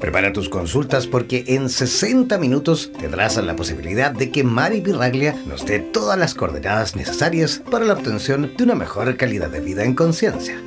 [0.00, 5.64] Prepara tus consultas porque en 60 minutos tendrás la posibilidad de que Mari Pirraglia nos
[5.64, 9.94] dé todas las coordenadas necesarias para la obtención de una mejor calidad de vida en
[9.94, 10.60] conciencia.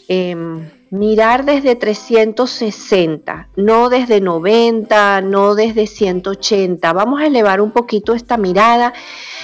[0.10, 8.14] em, mirar desde 360, no desde 90, no desde 180, vamos a elevar un poquito
[8.14, 8.92] esta mirada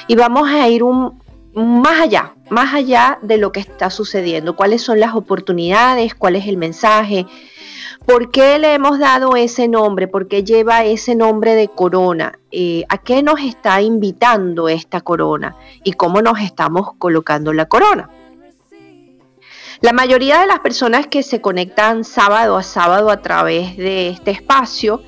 [0.10, 1.18] y vamos a ir un,
[1.66, 6.48] más allá, más allá de lo que está sucediendo, cuáles son las oportunidades, cuál es
[6.48, 7.26] el mensaje,
[8.08, 10.08] ¿Por qué le hemos dado ese nombre?
[10.08, 12.40] ¿Por qué lleva ese nombre de corona?
[12.52, 15.58] Eh, ¿A qué nos está invitando esta corona?
[15.84, 18.10] ¿Y cómo nos estamos colocando la corona?
[19.82, 24.32] La mayoría de las personas que se conectan sábado a sábado a través de este
[24.32, 25.04] espacio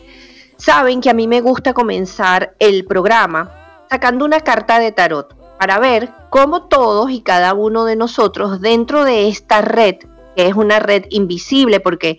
[0.58, 5.78] saben que a mí me gusta comenzar el programa sacando una carta de tarot para
[5.78, 9.98] ver cómo todos y cada uno de nosotros dentro de esta red
[10.36, 12.18] es una red invisible porque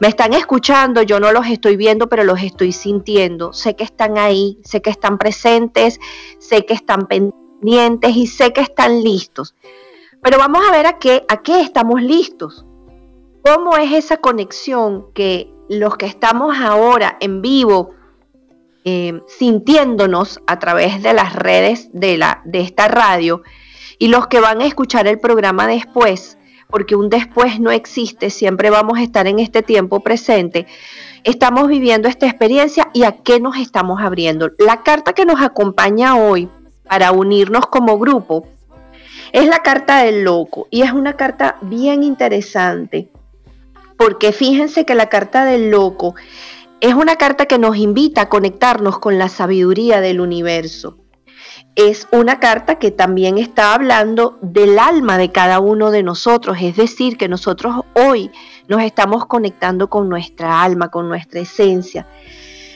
[0.00, 3.52] me están escuchando, yo no los estoy viendo, pero los estoy sintiendo.
[3.52, 6.00] Sé que están ahí, sé que están presentes,
[6.38, 9.54] sé que están pendientes y sé que están listos.
[10.22, 12.64] Pero vamos a ver a qué, a qué estamos listos.
[13.44, 17.90] ¿Cómo es esa conexión que los que estamos ahora en vivo,
[18.84, 23.42] eh, sintiéndonos a través de las redes de, la, de esta radio
[23.98, 28.70] y los que van a escuchar el programa después, porque un después no existe, siempre
[28.70, 30.66] vamos a estar en este tiempo presente.
[31.24, 34.50] Estamos viviendo esta experiencia y a qué nos estamos abriendo.
[34.58, 36.48] La carta que nos acompaña hoy
[36.84, 38.46] para unirnos como grupo
[39.32, 43.10] es la carta del loco y es una carta bien interesante
[43.98, 46.14] porque fíjense que la carta del loco
[46.80, 50.98] es una carta que nos invita a conectarnos con la sabiduría del universo
[51.78, 56.74] es una carta que también está hablando del alma de cada uno de nosotros, es
[56.76, 58.32] decir, que nosotros hoy
[58.66, 62.08] nos estamos conectando con nuestra alma, con nuestra esencia.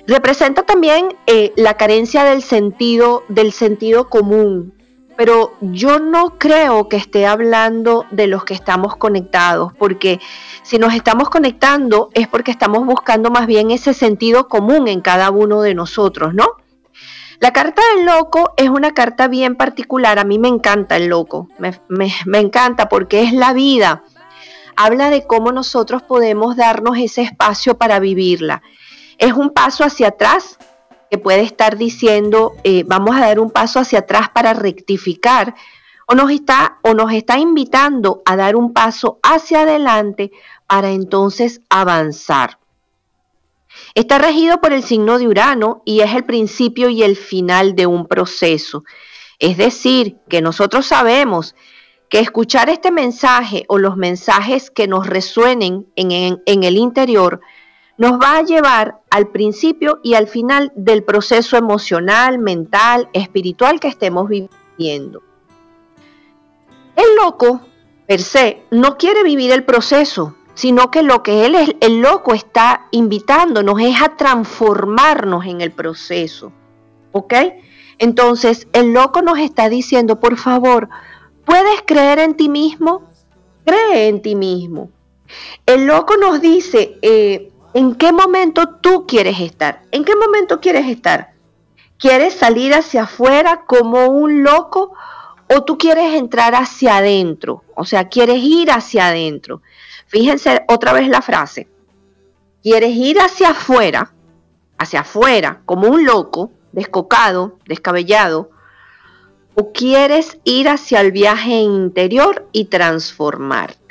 [0.07, 4.73] Representa también eh, la carencia del sentido, del sentido común,
[5.17, 10.21] pero yo no creo que esté hablando de los que estamos conectados, porque
[10.62, 15.31] si nos estamos conectando es porque estamos buscando más bien ese sentido común en cada
[15.31, 16.57] uno de nosotros, ¿no?
[17.42, 20.21] La carta del loco es una carta bien particular.
[20.21, 21.48] A mí me encanta el loco.
[21.59, 24.04] Me, encanta porque es la vida.
[24.77, 28.63] Habla de cómo nosotros podemos darnos ese espacio para vivirla.
[29.19, 30.57] Es un paso hacia atrás
[31.12, 35.54] que puede estar diciendo, eh, vamos a dar un paso hacia atrás para rectificar,
[36.09, 40.32] o nos, está, o nos está invitando a dar un paso hacia adelante
[40.66, 42.59] para entonces avanzar.
[43.94, 47.84] Está regido por el signo de Urano y es el principio y el final de
[47.84, 48.84] un proceso.
[49.38, 51.54] Es decir, que nosotros sabemos
[52.09, 57.42] que escuchar este mensaje o los mensajes que nos resuenen en, el interior
[57.98, 63.89] nos va a llevar al principio y al final del proceso emocional, mental, espiritual que
[63.89, 65.22] estemos viviendo.
[66.97, 67.60] El loco,
[68.06, 72.34] per se, no quiere vivir el proceso, sino que lo que él es, el loco
[72.34, 76.53] está invitándonos es a transformarnos en el proceso.
[77.12, 77.34] ¿Ok?
[77.98, 80.88] Entonces, el loco nos está diciendo, por favor,
[81.45, 83.03] ¿puedes creer en ti mismo?
[83.65, 84.91] Cree en ti mismo.
[85.66, 89.83] El loco nos dice, eh, ¿En qué momento tú quieres estar?
[89.92, 91.33] ¿En qué momento quieres estar?
[91.98, 94.92] ¿Quieres salir hacia afuera como un loco
[95.48, 97.65] o tú quieres entrar hacia adentro?
[97.74, 99.63] O sea, quieres ir hacia adentro.
[100.07, 101.69] Fíjense otra vez la frase.
[102.63, 104.13] ¿Quieres ir hacia afuera,
[104.77, 108.51] hacia afuera, como un loco, descocado, descabellado?
[109.54, 113.82] ¿O quieres ir hacia el viaje interior y transformarte?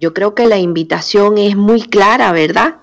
[0.00, 2.78] Yo creo que la invitación es muy clara, ¿verdad?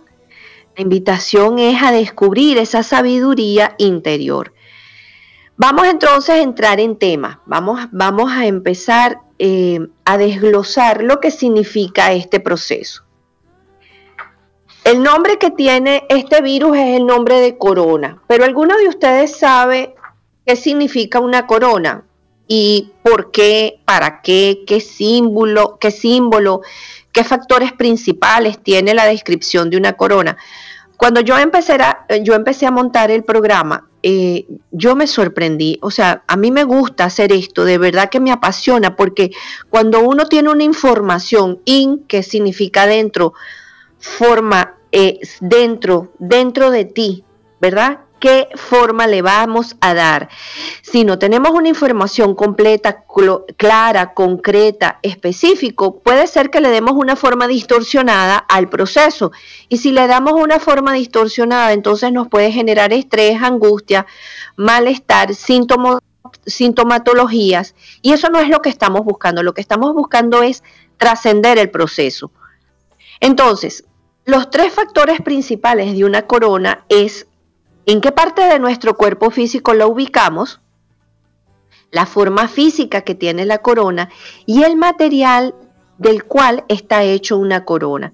[0.75, 4.53] La invitación es a descubrir esa sabiduría interior.
[5.55, 7.41] Vamos entonces a entrar en tema.
[7.47, 13.03] Vamos, vamos a empezar eh, a desglosar lo que significa este proceso.
[14.83, 19.35] El nombre que tiene este virus es el nombre de corona, pero ¿alguno de ustedes
[19.35, 19.95] sabe
[20.45, 22.05] qué significa una corona?
[22.47, 23.81] ¿Y por qué?
[23.83, 24.63] ¿Para qué?
[24.65, 25.77] ¿Qué símbolo?
[25.79, 26.61] ¿Qué símbolo?
[27.17, 30.37] ¿Qué factores principales tiene la descripción de una corona?
[30.97, 35.79] Cuando yo empecé a, yo empecé a montar el programa, eh, yo me sorprendí.
[35.81, 39.31] O sea, a mí me gusta hacer esto, de verdad que me apasiona, porque
[39.71, 43.33] cuando uno tiene una información in, que significa dentro,
[43.97, 47.23] forma eh, dentro, dentro de ti,
[47.59, 48.01] ¿verdad?
[48.19, 50.29] Qué forma le vamos a dar.
[50.81, 53.03] Si no tenemos una información completa,
[53.57, 59.31] clara, concreta, específico, puede ser que le demos una forma distorsionada al proceso.
[59.69, 64.05] Y si le damos una forma distorsionada, entonces nos puede generar estrés, angustia,
[64.55, 65.99] malestar, síntomas,
[66.45, 67.75] sintomatologías.
[68.01, 69.43] Y eso no es lo que estamos buscando.
[69.43, 70.63] Lo que estamos buscando es
[70.97, 72.31] trascender el proceso.
[73.19, 73.85] Entonces,
[74.25, 77.27] los tres factores principales de una corona es
[77.89, 80.59] ¿En qué parte de nuestro cuerpo físico la ubicamos?
[81.89, 84.09] La forma física que tiene la corona
[84.45, 85.55] y el material
[85.97, 88.11] del cual está hecho una corona.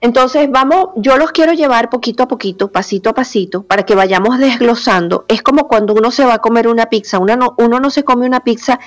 [0.00, 4.38] Entonces, vamos, yo los quiero llevar poquito a poquito, pasito a pasito, para que vayamos
[4.38, 5.24] desglosando.
[5.26, 8.04] Es como cuando uno se va a comer una pizza, uno no, uno no se
[8.04, 8.78] come una pizza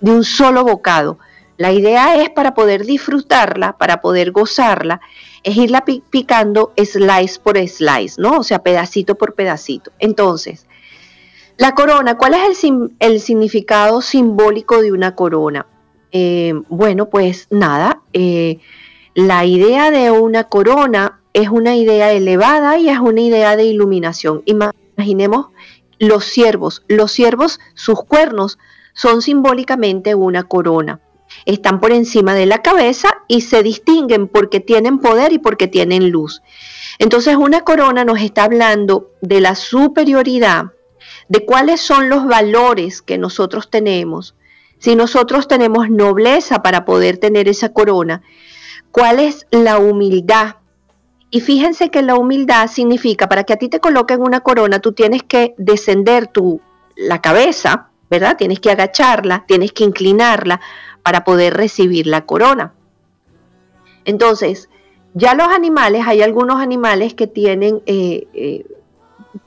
[0.00, 1.18] de un solo bocado.
[1.56, 5.00] La idea es para poder disfrutarla, para poder gozarla,
[5.44, 8.38] es irla picando slice por slice, ¿no?
[8.38, 9.92] O sea, pedacito por pedacito.
[10.00, 10.66] Entonces,
[11.56, 12.64] la corona, ¿cuál es
[12.98, 15.66] el, significado simbólico de una corona?
[16.10, 18.58] Eh, bueno, pues nada, eh,
[19.14, 24.42] la idea de una corona es una idea elevada y es una idea de iluminación.
[24.46, 25.48] Imaginemos
[26.00, 26.82] los ciervos.
[26.88, 28.58] Los ciervos, sus cuernos
[28.92, 31.00] son simbólicamente una corona
[31.44, 36.10] están por encima de la cabeza y se distinguen porque tienen poder y porque tienen
[36.10, 36.42] luz.
[36.98, 40.66] Entonces una corona nos está hablando de la superioridad,
[41.28, 44.34] de cuáles son los valores que nosotros tenemos.
[44.78, 48.22] Si nosotros tenemos nobleza para poder tener esa corona,
[48.90, 50.56] cuál es la humildad.
[51.30, 54.92] Y fíjense que la humildad significa, para que a ti te coloquen una corona, tú
[54.92, 56.60] tienes que descender tu,
[56.96, 58.36] la cabeza, ¿verdad?
[58.36, 60.60] Tienes que agacharla, tienes que inclinarla
[61.04, 62.72] para poder recibir la corona.
[64.04, 64.68] Entonces,
[65.12, 68.66] ya los animales, hay algunos animales que tienen eh, eh,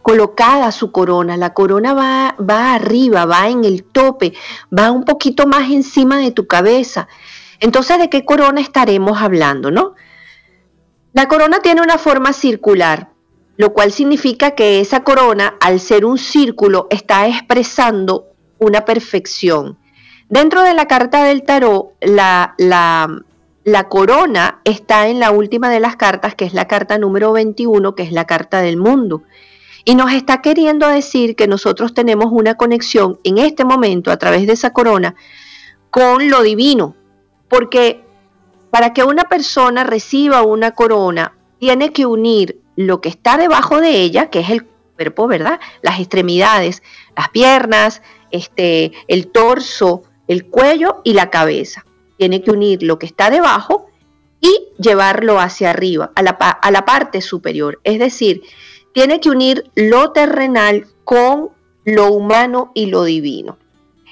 [0.02, 4.34] colocada su corona, la corona va, va arriba, va en el tope,
[4.78, 7.08] va un poquito más encima de tu cabeza.
[7.60, 9.96] Entonces, ¿de qué corona estaremos hablando, no?
[11.14, 13.10] La corona tiene una forma circular,
[13.58, 18.28] lo cual significa que esa corona, al ser un círculo, está expresando
[18.60, 19.80] una perfección.
[20.30, 25.96] Dentro de la carta del tarot, la, la, corona está en la última de las
[25.96, 29.24] cartas, que es la carta número 21, que es la carta del mundo.
[29.86, 34.46] Y nos está queriendo decir que nosotros tenemos una conexión en este momento a través
[34.48, 35.16] de esa corona
[35.90, 36.96] con lo divino.
[37.48, 38.04] Porque
[38.70, 44.02] para que una persona reciba una corona, tiene que unir lo que está debajo de
[44.02, 44.66] ella, que es el
[44.98, 45.62] cuerpo, ¿verdad?
[45.82, 46.84] Las extremidades,
[47.16, 51.86] las piernas, este, el torso, el cuello y la cabeza.
[52.18, 53.88] Tiene que unir lo que está debajo
[54.40, 57.80] y llevarlo hacia arriba, a la, a la parte superior.
[57.84, 58.42] Es decir,
[58.94, 61.50] tiene que unir lo terrenal con
[61.86, 63.58] lo humano y lo divino.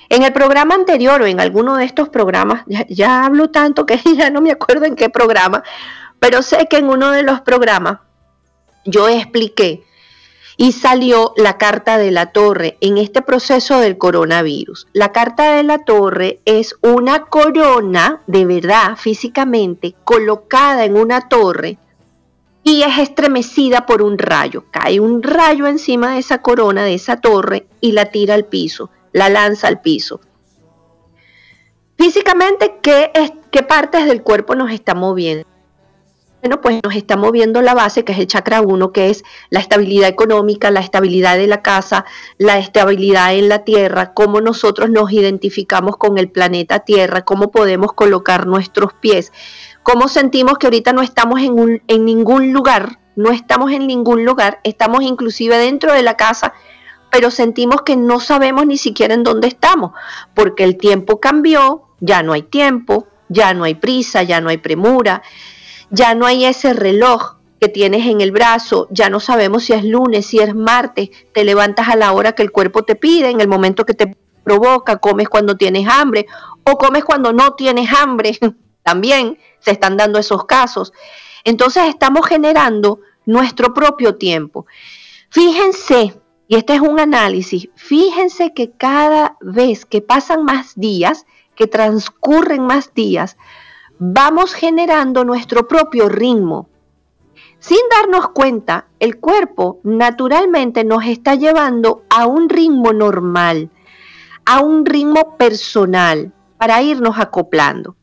[0.10, 4.30] En el programa anterior o en alguno de estos programas, ya, hablo tanto que ya
[4.30, 5.64] no me acuerdo en qué programa,
[6.20, 8.00] Pero sé que en uno de los programas
[8.86, 9.84] yo expliqué
[10.58, 14.88] y salió la carta de la torre en este proceso del coronavirus.
[14.94, 21.78] La carta de la torre es una corona de verdad físicamente colocada en una torre
[22.64, 24.66] y es estremecida por un rayo.
[24.72, 28.90] Cae un rayo encima de esa corona, de esa torre, y la tira al piso,
[29.12, 30.20] la lanza al piso.
[31.96, 35.48] Físicamente, ¿qué, es, qué partes del cuerpo nos está moviendo?
[36.46, 39.60] Bueno, pues nos está moviendo la base, que es el chakra 1, que es la
[39.60, 42.06] estabilidad económica, la estabilidad de la casa,
[42.38, 47.94] la estabilidad en la tierra, cómo nosotros nos identificamos con el planeta Tierra, cómo podemos
[47.94, 49.32] colocar nuestros pies
[49.82, 54.60] cómo sentimos que ahorita no estamos en, en ningún lugar, no estamos en ningún lugar,
[54.64, 56.54] estamos inclusive dentro de la casa,
[57.12, 59.94] pero sentimos que no sabemos ni siquiera en dónde estamos,
[60.36, 64.58] porque el tiempo cambió, ya no hay tiempo, ya no hay prisa, ya no hay
[64.58, 65.24] premura,
[65.96, 69.86] ya no hay ese reloj que tienes en el brazo, ya no sabemos si es
[69.86, 73.40] lunes, si es martes, te levantas a la hora que el cuerpo te pide, en
[73.40, 76.28] el momento que te provoca, comes cuando tienes hambre
[76.66, 78.38] o comes cuando no tienes hambre,
[78.84, 80.92] también se están dando esos casos.
[81.46, 84.66] Entonces estamos generando nuestro propio tiempo.
[85.30, 86.14] Fíjense,
[86.50, 91.26] y este es un análisis, fíjense que cada vez que pasan más días,
[91.56, 93.38] que transcurren más días,
[94.00, 96.70] vamos generando nuestro propio ritmo.
[97.60, 103.70] Sin darnos cuenta, el cuerpo naturalmente nos está llevando a un ritmo normal,
[104.46, 107.96] a un ritmo personal, para irnos acoplando.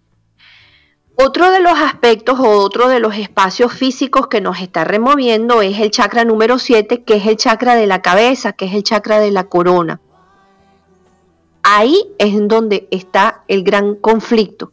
[1.14, 5.78] Otro de los aspectos o otro de los espacios físicos que nos está removiendo es
[5.78, 9.20] el chakra número 7, que es el chakra de la cabeza, que es el chakra
[9.20, 10.00] de la corona.
[11.62, 14.72] Ahí es en donde está el gran conflicto.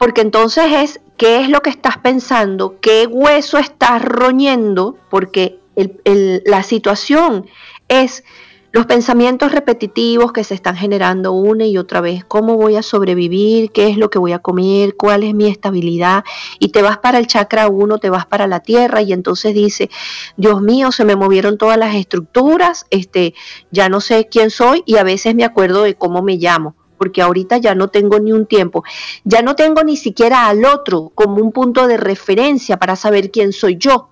[0.00, 6.62] Porque entonces es qué es lo que estás pensando, qué hueso estás roñendo, porque la
[6.62, 7.44] situación
[7.86, 8.24] es
[8.72, 13.72] los pensamientos repetitivos que se están generando una y otra vez, cómo voy a sobrevivir,
[13.72, 16.24] qué es lo que voy a comer, cuál es mi estabilidad,
[16.58, 19.90] y te vas para el chakra 1, te vas para la tierra y entonces dice,
[20.38, 23.34] Dios mío, se me movieron todas las estructuras, este,
[23.70, 27.22] ya no sé quién soy y a veces me acuerdo de cómo me llamo porque
[27.22, 28.84] ahorita ya no tengo ni un tiempo,
[29.24, 33.54] ya no tengo ni siquiera al otro como un punto de referencia para saber quién
[33.54, 34.10] soy yo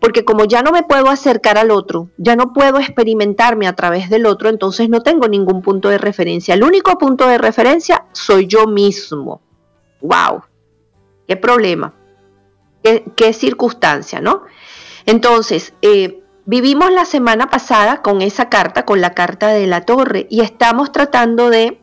[0.00, 4.10] porque como ya no me puedo acercar al otro, ya no puedo experimentarme a través
[4.10, 6.54] del otro, entonces no tengo ningún punto de referencia.
[6.54, 9.40] El único punto de referencia soy yo mismo.
[10.00, 10.42] ¡Wow!
[11.26, 11.94] ¿Qué problema?
[12.82, 14.42] ¿Qué, circunstancia, no?
[15.06, 20.26] Entonces, eh, vivimos la semana pasada con esa carta, con la carta de la torre,
[20.30, 21.80] y estamos tratando de,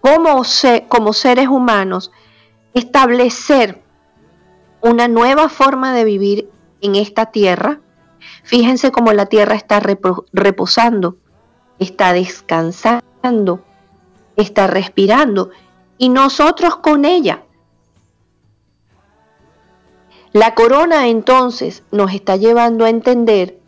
[0.00, 0.42] como,
[0.88, 2.12] como seres humanos,
[2.74, 3.82] establecer
[4.80, 6.50] una nueva forma de vivir
[6.80, 7.80] en esta tierra.
[8.44, 11.16] Fíjense cómo la tierra está reposando,
[11.78, 13.64] está descansando,
[14.36, 15.50] está respirando
[15.98, 17.42] y nosotros con ella.
[20.32, 23.58] La corona entonces nos está llevando a entender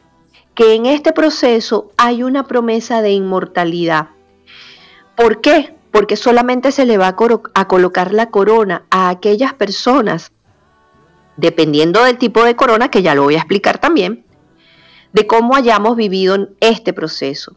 [0.54, 4.10] que en este proceso hay una promesa de inmortalidad.
[5.16, 5.77] ¿Por qué?
[5.90, 7.08] Porque solamente se le va
[7.54, 10.32] a, colocar la corona a aquellas personas
[11.36, 14.24] dependiendo del tipo de corona, que ya lo voy a explicar también,
[15.12, 17.56] de cómo hayamos vivido este proceso.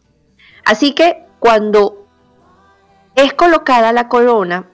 [0.64, 2.06] Así que cuando
[3.16, 4.68] es colocada la corona,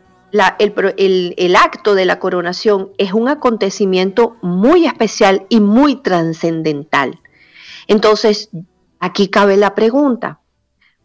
[0.58, 7.18] el, el acto de la coronación es un acontecimiento muy especial y muy trascendental.
[7.86, 8.50] Entonces,
[9.00, 10.40] aquí cabe la pregunta,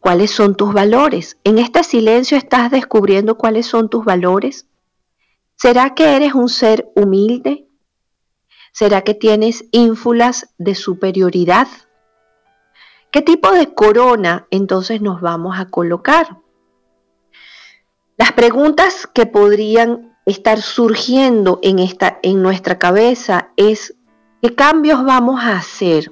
[0.03, 1.38] ¿cuáles son tus valores?
[1.45, 4.67] En este silencio estás descubriendo cuáles son tus valores.
[5.55, 7.67] ¿Será que eres un ser humilde,
[8.74, 11.67] ¿Será que tienes ínfulas de superioridad?
[13.12, 16.39] ¿Qué tipo de corona entonces nos vamos a colocar?
[18.17, 23.95] Las preguntas que podrían estar surgiendo en, esta, en nuestra cabeza es
[24.41, 26.12] qué cambios vamos a hacer,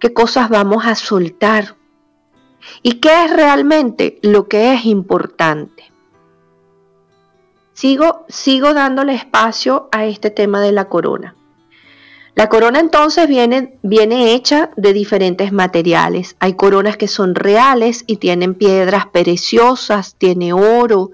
[0.00, 1.76] qué cosas vamos a soltar
[2.82, 5.90] y qué es realmente lo que es importante.
[7.72, 11.34] Sigo, sigo dándole espacio a este tema de la corona.
[12.34, 16.36] La corona entonces viene, viene hecha de diferentes materiales.
[16.38, 21.10] Hay coronas que son reales y tienen piedras preciosas, tiene oro,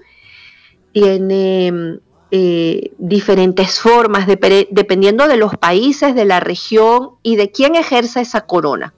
[0.93, 1.99] tiene
[2.31, 8.41] eh, diferentes formas, dependiendo de los países, de la región y de quién ejerza esa
[8.41, 8.93] corona.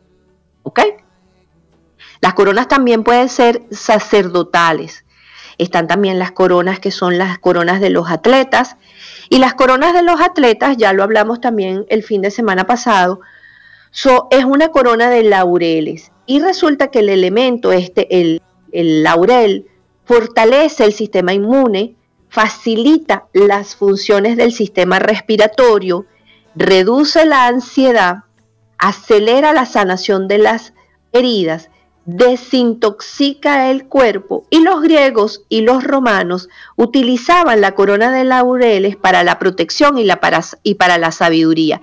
[0.63, 0.80] ¿Ok?
[2.21, 5.05] Las coronas también pueden ser sacerdotales
[5.59, 8.77] están también las coronas que son las coronas de los atletas.
[9.29, 13.19] Y las coronas de los atletas, ya lo hablamos también el fin de semana pasado,
[14.31, 16.11] es una corona de laureles.
[16.25, 19.67] Y resulta que el elemento, este, el, el laurel,
[20.05, 21.95] fortalece el sistema inmune,
[22.29, 26.05] facilita las funciones del sistema respiratorio,
[26.55, 28.23] reduce la ansiedad,
[28.77, 30.73] acelera la sanación de las
[31.11, 31.69] heridas,
[32.10, 39.24] desintoxica el cuerpo y los griegos y los romanos utilizaban la corona de laureles para
[39.24, 41.82] la protección y, la para, y para la sabiduría.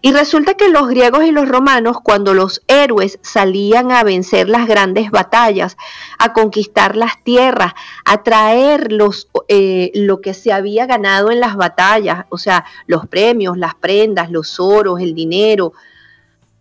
[0.00, 4.68] Y resulta que los griegos y los romanos, cuando los héroes salían a vencer las
[4.68, 5.76] grandes batallas,
[6.18, 7.72] a conquistar las tierras,
[8.04, 13.06] a traer los, eh, lo que se había ganado en las batallas, o sea, los
[13.08, 15.72] premios, las prendas, los oros, el dinero,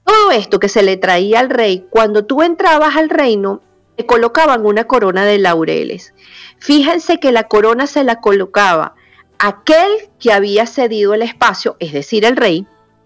[0.08, 3.62] todo esto que se le traía al rey, cuando tú entrabas al reino,
[3.98, 6.14] te colocaban una corona de laureles.
[6.60, 8.96] Fíjense que la corona se la colocaba
[9.38, 12.66] aquel que había cedido el espacio, es decir, el rey,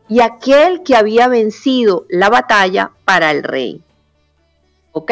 [0.10, 3.82] y aquel que había vencido la batalla para el rey.
[4.92, 5.12] ¿Ok?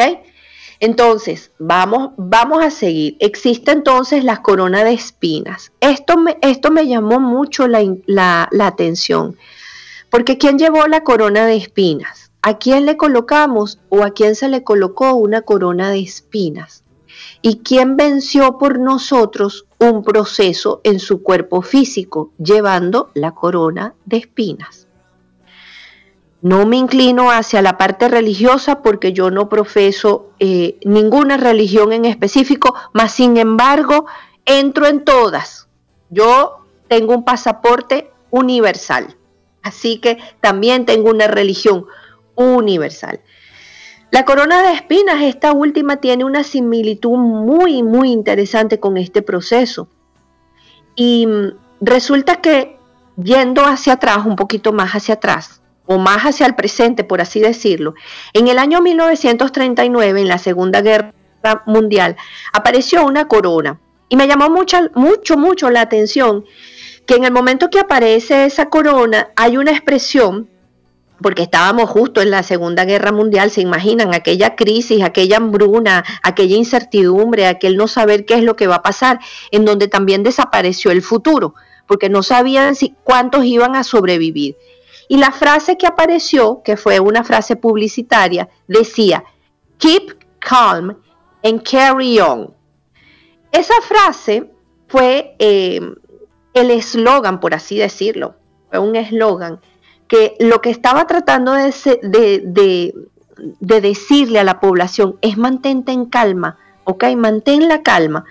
[0.78, 3.16] Entonces, vamos, vamos a seguir.
[3.18, 5.72] Existe entonces la corona de espinas.
[5.80, 9.36] Esto me, esto me llamó mucho la, la atención,
[10.10, 12.32] porque ¿quién llevó la corona de espinas?
[12.42, 16.84] ¿A quién le colocamos o a quién se le colocó una corona de espinas?
[17.42, 24.18] ¿Y quién venció por nosotros un proceso en su cuerpo físico llevando la corona de
[24.18, 24.86] espinas?
[26.42, 32.06] No me inclino hacia la parte religiosa porque yo no profeso eh, ninguna religión en
[32.06, 34.06] específico, mas sin embargo
[34.46, 35.68] entro en todas.
[36.08, 39.16] Yo tengo un pasaporte universal,
[39.62, 41.86] así que también tengo una religión
[42.34, 43.20] universal.
[44.10, 49.88] La corona de espinas, esta última, tiene una similitud muy, muy interesante con este proceso.
[50.96, 52.76] Y mm, resulta que
[53.16, 57.40] yendo hacia atrás, un poquito más hacia atrás, o más hacia el presente, por así
[57.40, 57.94] decirlo,
[58.32, 61.12] en el año 1939, en la Segunda Guerra
[61.66, 62.16] Mundial,
[62.52, 63.80] apareció una corona.
[64.08, 66.44] Y me llamó mucho, mucho, mucho la atención
[67.10, 70.48] que en el momento que aparece esa corona hay una expresión,
[71.20, 76.54] porque estábamos justo en la Segunda Guerra Mundial, se imaginan aquella crisis, aquella hambruna, aquella
[76.54, 79.18] incertidumbre, aquel no saber qué es lo que va a pasar,
[79.50, 81.56] en donde también desapareció el futuro,
[81.88, 84.56] porque no sabían si cuántos iban a sobrevivir.
[85.08, 89.24] Y la frase que apareció, que fue una frase publicitaria, decía,
[89.78, 90.96] Keep calm
[91.42, 92.54] and carry on.
[93.50, 94.48] Esa frase
[94.86, 95.80] fue eh,
[96.54, 98.36] el eslogan, por así decirlo,
[98.70, 99.60] fue un eslogan
[100.08, 102.94] que lo que estaba tratando de, de,
[103.60, 107.04] de, decirle a la población es mantente en calma, ¿ok?
[107.16, 108.24] Mantén la calma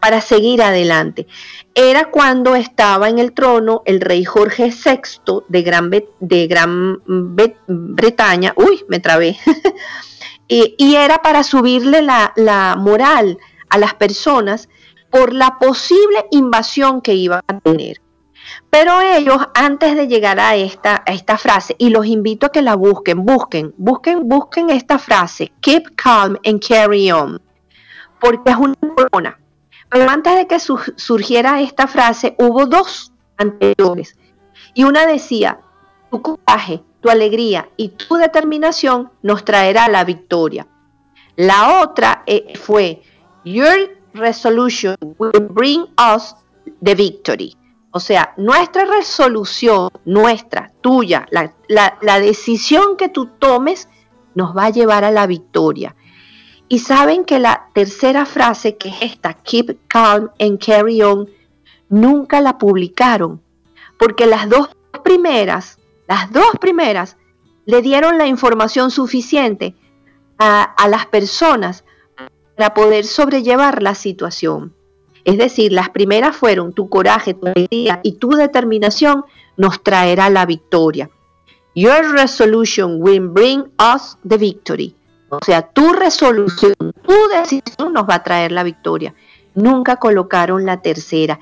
[0.00, 1.28] para seguir adelante.
[1.74, 7.00] Era cuando estaba en el trono el rey Jorge VI de Gran, de Gran
[7.68, 9.38] Bretaña, uy, me trabé,
[10.48, 14.68] y, era para subirle la, la moral a las personas
[15.10, 18.00] por la posible invasión que iban a tener.
[18.70, 22.62] Pero ellos, antes de llegar a esta, a esta frase, y los invito a que
[22.62, 27.40] la busquen, busquen, busquen, busquen esta frase, keep calm and carry on,
[28.20, 29.38] porque es una corona,
[29.88, 34.16] pero antes de que surgiera esta frase, hubo dos anteriores.
[34.72, 35.60] Y una decía,
[36.10, 40.66] tu coraje, tu alegría y tu determinación nos traerá la victoria.
[41.34, 43.02] La otra eh, fue,
[43.44, 46.34] Your resolution will bring us
[46.82, 47.56] the victory.
[47.92, 53.88] O sea, nuestra resolución, nuestra, tuya, la, la decisión que tú tomes
[54.34, 55.96] nos va a llevar a la victoria.
[56.68, 61.28] Y saben que la tercera frase, que es esta, keep calm and carry on,
[61.88, 63.42] nunca la publicaron,
[63.98, 64.70] porque las dos
[65.02, 67.16] primeras, las dos primeras,
[67.66, 69.74] le dieron la información suficiente
[70.38, 71.84] a, las personas
[72.60, 74.74] para poder sobrellevar la situación.
[75.24, 79.24] Es decir, las primeras fueron tu coraje, tu alegría y tu determinación
[79.56, 81.08] nos traerá la victoria.
[81.74, 84.94] Your resolution will bring us the victory.
[85.30, 89.14] O sea, tu resolución, tu decisión nos va a traer la victoria.
[89.54, 91.40] Nunca colocaron la tercera.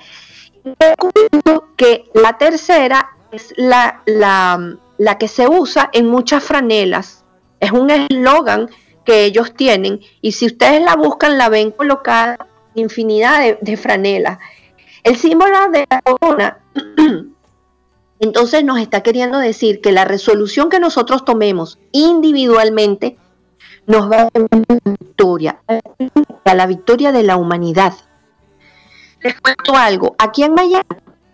[1.77, 7.25] que la tercera es la, la, que se usa en muchas franelas.
[7.59, 8.71] Es un eslogan
[9.09, 10.01] que ellos tienen.
[10.21, 14.39] Y si ustedes la buscan la ven colocada en infinidad de, de franelas.
[15.03, 16.59] El símbolo de la corona
[18.21, 23.17] entonces nos está queriendo decir que la resolución que nosotros tomemos individualmente
[23.87, 25.63] nos va a dar la victoria,
[26.45, 27.95] a la victoria de la humanidad,
[29.23, 30.85] Les cuento algo, aquí en Miami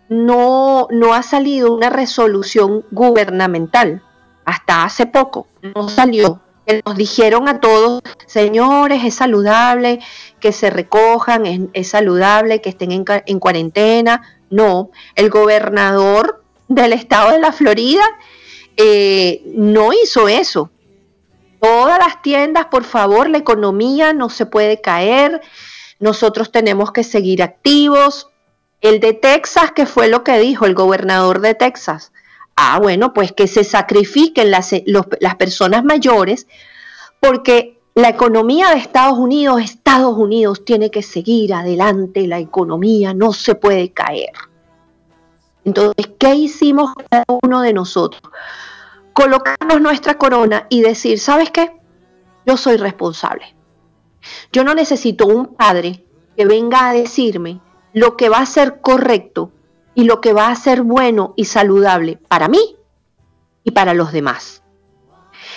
[0.09, 4.01] no, no ha salido una resolución gubernamental,
[4.45, 6.44] hasta hace poco, no salió.
[6.85, 10.01] Nos dijeron a todos, señores, es saludable
[10.41, 14.23] que se recojan, es, saludable que estén en, en cuarentena.
[14.51, 18.05] No, el gobernador del estado de la Florida
[18.77, 20.71] eh, no hizo eso.
[21.61, 25.41] Todas las tiendas, por favor, la economía no se puede caer,
[25.99, 28.29] nosotros tenemos que seguir activos.
[28.81, 32.13] El de Texas, que fue lo que dijo el gobernador de Texas,
[32.57, 36.47] ah, bueno, pues que se sacrifiquen las, las personas mayores
[37.21, 43.33] porque la economía de Estados Unidos, Estados Unidos tiene que seguir adelante, la economía no
[43.33, 44.33] se puede caer.
[45.65, 48.21] Entonces, ¿qué hicimos cada uno de nosotros?
[49.13, 51.73] Colocarnos nuestra corona y decir, ¿sabes qué?
[52.45, 53.55] Yo soy responsable.
[54.53, 56.05] Yo no necesito un padre
[56.37, 57.61] que venga a decirme
[57.93, 59.53] lo que va a ser correcto
[59.95, 62.77] y lo que va a ser bueno y saludable para mí
[63.63, 64.63] y para los demás.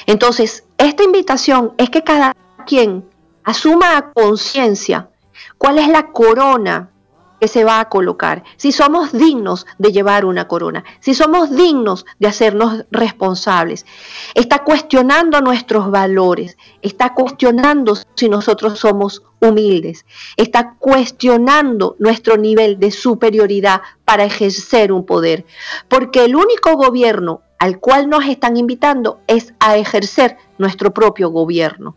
[0.05, 3.09] Entonces, esta invitación es que cada quien
[3.43, 5.09] asuma a conciencia
[5.57, 6.91] cuál es la corona
[7.39, 12.05] que se va a colocar, si somos dignos de llevar una corona, si somos dignos
[12.19, 13.85] de hacernos responsables.
[14.33, 22.91] Está cuestionando nuestros valores, está cuestionando si nosotros somos humildes, está cuestionando nuestro nivel de
[22.91, 25.45] superioridad para ejercer un poder,
[25.87, 31.95] porque el único gobierno al cual nos están invitando es a ejercer nuestro propio gobierno.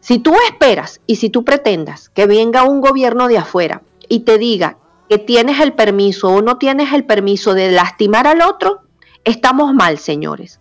[0.00, 4.38] Si tú esperas y si tú pretendas que venga un gobierno de afuera y te
[4.38, 8.82] diga que tienes el permiso o no tienes el permiso de lastimar al otro,
[9.24, 10.60] estamos mal, señores.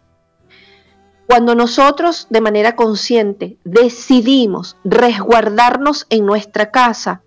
[1.28, 7.24] Cuando nosotros de manera consciente decidimos resguardarnos en nuestra casa,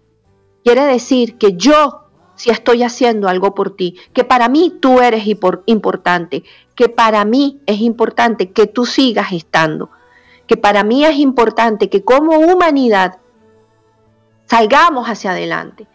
[0.65, 2.01] quiere decir que yo
[2.41, 5.25] si estoy haciendo algo por ti, que para mí tú eres
[5.67, 6.43] importante,
[6.75, 9.91] que para mí es importante que tú sigas estando,
[10.47, 13.19] que para mí es importante que como humanidad
[14.47, 15.87] salgamos hacia adelante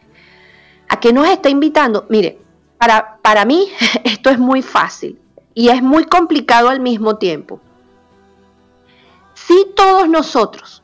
[0.90, 2.40] a que nos está invitando, mire,
[2.78, 3.70] para, para mí
[4.04, 5.20] esto es muy fácil
[5.54, 7.60] y es muy complicado al mismo tiempo.
[9.34, 10.84] Si todos nosotros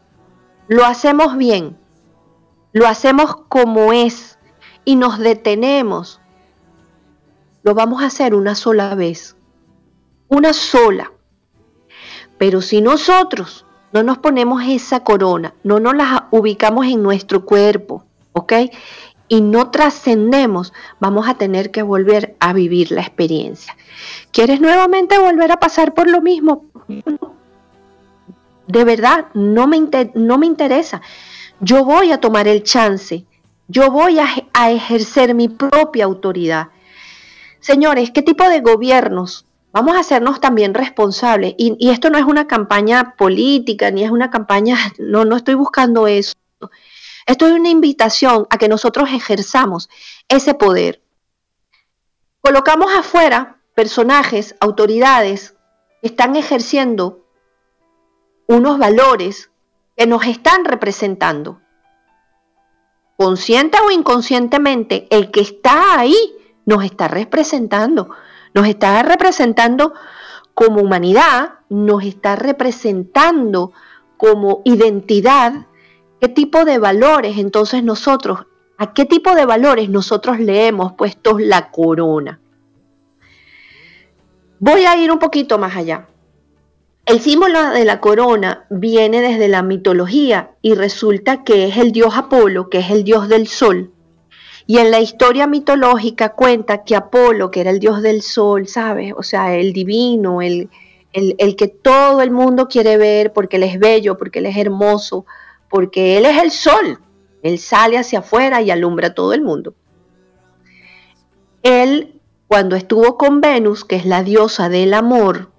[0.68, 1.78] lo hacemos bien,
[2.74, 4.38] lo hacemos como es
[4.86, 6.22] y nos detenemos,
[7.64, 9.36] lo vamos a hacer una sola vez,
[10.28, 11.12] una sola.
[12.38, 18.06] Pero si nosotros no nos ponemos esa corona, no nos la ubicamos en nuestro cuerpo,
[18.34, 18.54] ¿ok?
[19.32, 23.78] Y no trascendemos, vamos a tener que volver a vivir la experiencia.
[24.34, 26.65] ¿Quieres nuevamente volver a pasar por lo mismo?
[28.67, 31.02] De verdad, no me, interesa.
[31.62, 33.24] Yo voy a tomar el chance.
[33.70, 36.67] Yo voy a, ejercer mi propia autoridad.
[37.62, 41.56] Señores, ¿qué tipo de gobiernos vamos a hacernos también responsables.
[41.58, 45.54] Y, y, esto no es una campaña política, ni es una campaña, no, no estoy
[45.54, 46.34] buscando eso.
[47.32, 49.89] Esto es una invitación a que nosotros ejerzamos
[50.28, 51.02] ese poder.
[52.41, 55.56] Colocamos afuera personajes, autoridades
[56.02, 57.26] que están ejerciendo
[58.48, 59.50] unos valores
[59.96, 61.62] que nos están representando.
[63.15, 68.10] Consciente o inconscientemente, el que está ahí nos está representando.
[68.54, 69.94] Nos está representando
[70.54, 73.72] como humanidad, nos está representando
[74.17, 75.67] como identidad
[76.21, 78.45] ¿Qué tipo de valores entonces nosotros,
[78.77, 82.39] a qué tipo de valores nosotros le hemos puesto la corona?
[84.60, 86.05] Voy a ir un poquito más allá.
[87.07, 92.15] El símbolo de la corona viene desde la mitología y resulta que es el dios
[92.15, 93.91] Apolo, que es el dios del sol.
[94.67, 99.12] Y en la historia mitológica cuenta que Apolo, que era el dios del sol, ¿sabes?
[99.17, 100.69] O sea, el divino, el,
[101.13, 104.57] el, el que todo el mundo quiere ver porque él es bello, porque él es
[104.57, 105.25] hermoso,
[105.71, 106.99] porque Él es el sol,
[107.41, 109.73] Él sale hacia afuera y alumbra a todo el mundo.
[111.63, 115.49] Él, cuando estuvo con Venus, que es la diosa del amor,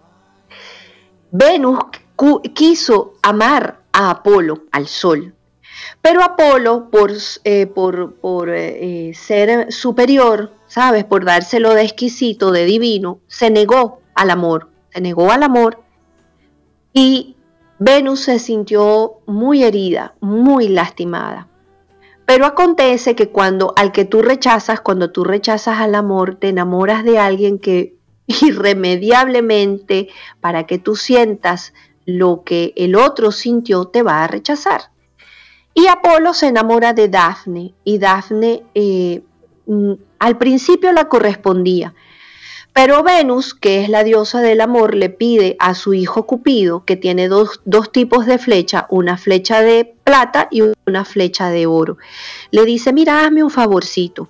[1.31, 1.79] Venus
[2.55, 5.35] quiso amar a Apolo, al sol.
[6.01, 7.11] Pero Apolo, por,
[7.45, 11.05] eh, por, eh, ser superior, ¿sabes?
[11.05, 15.83] Por dárselo de exquisito, de divino, se negó al amor, se negó al amor
[16.93, 17.32] y
[17.85, 21.49] Venus se sintió muy herida, muy lastimada.
[22.27, 27.03] Pero acontece que cuando al que tú rechazas, cuando tú rechazas al amor, te enamoras
[27.03, 31.75] de alguien que irremediablemente, para que tú sientas
[32.07, 34.93] lo que el otro sintió, te va a rechazar.
[35.75, 39.23] Y Apolo se enamora de Dafne y Dafne eh,
[39.67, 41.95] mm, al principio la correspondía,
[42.73, 46.97] pero Venus, que es la diosa del amor, le pide a su hijo Cupido, que
[46.97, 51.99] tiene dos, dos, tipos de flecha, una flecha de plata y una flecha de oro.
[52.51, 54.29] Le dice, mira, hazme un favorcito,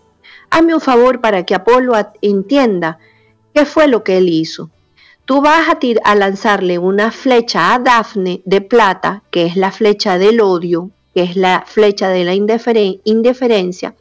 [0.50, 2.98] hazme un favor para que Apolo entienda
[3.55, 4.70] qué fue lo que él hizo.
[5.24, 10.18] Tú vas a, a lanzarle una flecha a Dafne de plata, que es la flecha
[10.18, 13.94] del odio, que es la flecha de la indiferencia,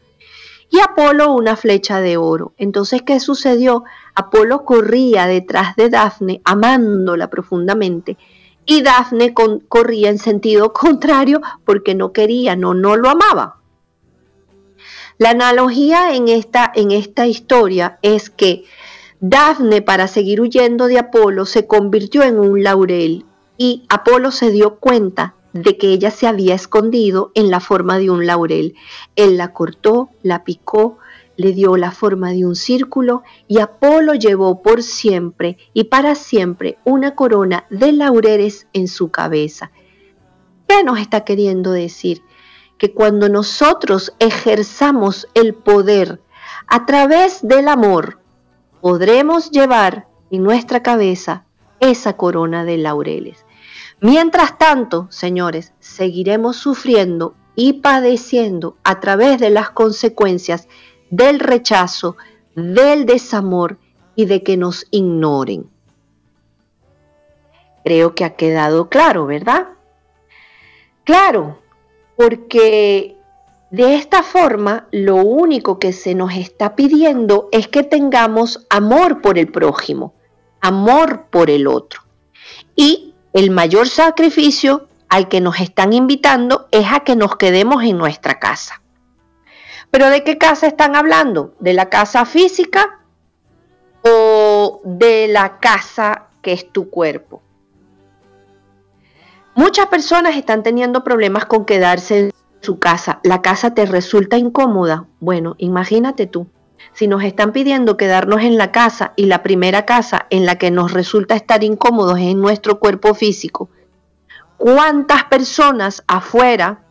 [0.71, 2.53] y Apolo una flecha de oro.
[2.57, 3.83] Entonces, ¿qué sucedió?
[4.15, 8.17] Apolo corría detrás de Dafne, amándola profundamente,
[8.65, 13.57] y Dafne corría en sentido contrario porque no quería, no, no lo amaba.
[15.17, 18.63] La analogía en esta, en esta historia es que
[19.19, 23.25] Dafne, para seguir huyendo de Apolo, se convirtió en un laurel
[23.57, 28.09] y Apolo se dio cuenta de que ella se había escondido en la forma de
[28.09, 28.75] un laurel.
[29.15, 30.97] Él la cortó, la picó,
[31.35, 36.77] le dio la forma de un círculo y Apolo llevó por siempre y para siempre
[36.83, 39.71] una corona de laureles en su cabeza.
[40.67, 42.21] ¿Qué nos está queriendo decir?
[42.77, 46.21] Que cuando nosotros ejerzamos el poder
[46.67, 48.19] a través del amor,
[48.79, 51.45] podremos llevar en nuestra cabeza
[51.79, 53.45] esa corona de laureles.
[54.03, 60.67] Mientras tanto, señores, seguiremos sufriendo y padeciendo a través de las consecuencias
[61.11, 62.17] del rechazo,
[62.55, 63.77] del desamor
[64.15, 65.69] y de que nos ignoren.
[67.83, 69.67] Creo que ha quedado claro, ¿verdad?
[71.03, 71.59] Claro,
[72.17, 73.17] porque
[73.69, 79.37] de esta forma lo único que se nos está pidiendo es que tengamos amor por
[79.37, 80.15] el prójimo,
[80.59, 82.01] amor por el otro.
[82.75, 87.97] Y el mayor sacrificio al que nos están invitando es a que nos quedemos en
[87.97, 88.81] nuestra casa.
[89.89, 91.53] ¿Pero de qué casa están hablando?
[91.59, 92.99] ¿De la casa física
[94.03, 97.41] o de la casa que es tu cuerpo?
[99.53, 103.19] Muchas personas están teniendo problemas con quedarse en su casa.
[103.23, 105.05] La casa te resulta incómoda.
[105.19, 106.47] Bueno, imagínate tú
[106.93, 110.71] si nos están pidiendo quedarnos en la casa y la primera casa en la que
[110.71, 113.69] nos resulta estar incómodos es en nuestro cuerpo físico,
[114.57, 116.83] ¿cuántas personas afuera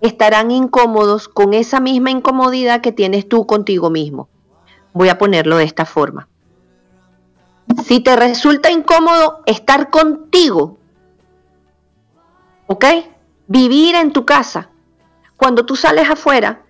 [0.00, 4.28] estarán incómodos con esa misma incomodidad que tienes tú contigo mismo?
[4.92, 6.28] Voy a ponerlo de esta forma.
[7.84, 10.78] Si te resulta incómodo estar contigo,
[12.66, 12.84] ¿ok?
[13.46, 14.68] Vivir en tu casa.
[15.36, 16.62] Cuando tú sales afuera,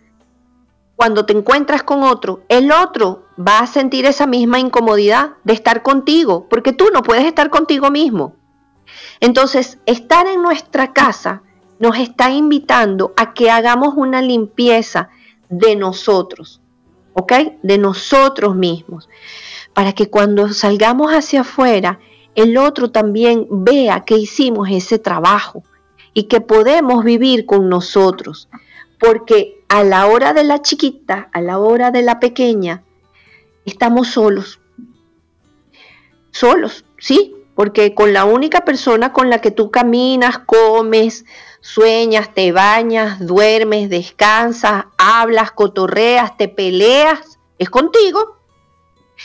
[1.03, 5.83] cuando te encuentras con otro, el otro va a sentir esa misma incomodidad de estar
[5.83, 8.37] contigo, porque tú no puedes estar contigo mismo.
[9.19, 11.43] Entonces, estar en nuestra casa
[11.81, 15.09] nos está invitando a que hagamos una limpieza
[15.49, 16.61] de nosotros,
[17.15, 17.33] ¿ok?
[17.65, 19.09] De nosotros mismos,
[19.75, 21.99] para que cuando salgamos hacia afuera,
[22.37, 25.65] el otro también vea que hicimos ese trabajo
[26.15, 28.49] y que podemos vivir con nosotros,
[29.03, 32.85] porque a la hora de la chiquita, a la hora de la pequeña,
[33.65, 34.61] estamos solos.
[36.31, 41.25] Solos, sí, porque con la única persona con la que tú caminas, comes,
[41.61, 48.37] sueñas, te bañas, duermes, descansas, hablas, cotorreas, te peleas, es contigo.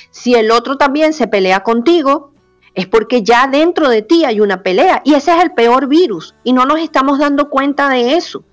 [0.10, 2.32] Si el otro también se pelea contigo,
[2.74, 6.34] es porque ya dentro de ti hay una pelea y ese es el peor virus
[6.44, 8.44] y no nos estamos dando cuenta de eso.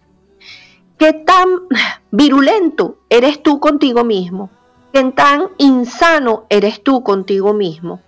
[0.99, 1.49] ¿Qué tan
[2.13, 4.51] virulento eres tú contigo mismo?
[4.93, 8.01] ¿Qué tan insano eres tú contigo mismo?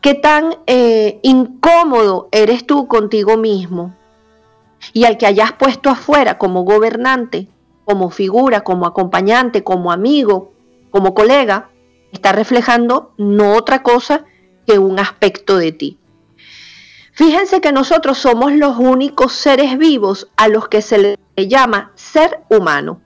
[0.00, 3.94] ¿Qué tan eh, incómodo eres tú contigo mismo?
[4.94, 7.48] Y al que hayas puesto afuera como gobernante,
[7.84, 10.52] como figura, como acompañante, como amigo,
[10.90, 11.70] como colega,
[12.10, 14.24] está reflejando no otra cosa
[14.66, 15.98] que un aspecto de ti.
[17.16, 22.40] Fíjense que nosotros somos los únicos seres vivos a los que se le llama ser
[22.50, 23.00] humano.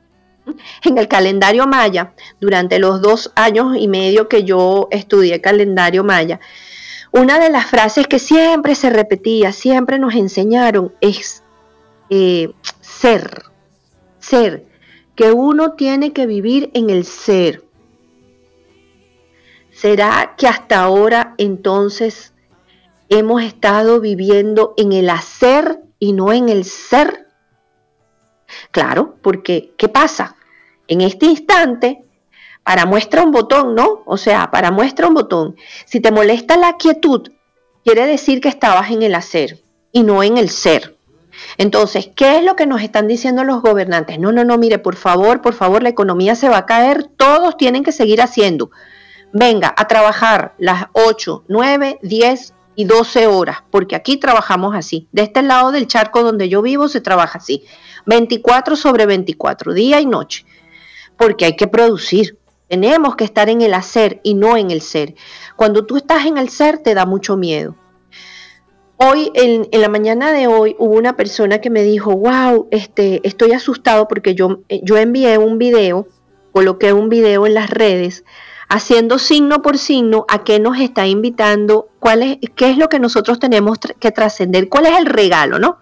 [0.83, 6.41] En el calendario maya, durante los dos años y medio que yo estudié calendario maya,
[7.13, 11.45] una de las frases que siempre se repetía, siempre nos enseñaron es
[12.09, 13.45] eh, ser,
[14.19, 14.65] ser,
[15.15, 17.63] que uno tiene que vivir en el ser.
[19.71, 22.30] ¿Será que hasta ahora entonces
[23.11, 27.27] hemos estado viviendo en el hacer y no en el ser.
[28.71, 30.37] Claro, porque ¿qué pasa?
[30.87, 32.05] En este instante,
[32.65, 34.03] para muestra un botón, ¿no?
[34.07, 35.57] O sea, para muestra un botón.
[35.85, 37.31] Si te molesta la quietud,
[37.85, 39.61] quiere decir que estabas en el hacer
[39.93, 40.97] y no en el ser.
[41.59, 44.19] Entonces, ¿qué es lo que nos están diciendo los gobernantes?
[44.21, 47.57] No, no, no, mire, por favor, por favor, la economía se va a caer, todos
[47.57, 48.71] tienen que seguir haciendo.
[49.33, 55.09] Venga, a trabajar las 8, 9, 10 y 12 horas, porque aquí trabajamos así.
[55.13, 57.65] De este lado del charco donde yo vivo se trabaja así.
[58.07, 60.45] 24 sobre 24, día y noche,
[61.17, 62.39] porque hay que producir.
[62.69, 65.15] Tenemos que estar en el hacer y no en el ser.
[65.57, 67.77] Cuando tú estás en el ser te da mucho miedo.
[68.97, 73.53] Hoy, en, la mañana de hoy, hubo una persona que me dijo, wow, este, estoy
[73.53, 76.07] asustado porque yo, eh, yo envié un video,
[76.53, 78.25] coloqué un video en las redes,
[78.71, 83.01] haciendo signo por signo a qué nos está invitando, cuál es, qué es lo que
[83.01, 85.79] nosotros tenemos que trascender, cuál es el regalo, ¿no?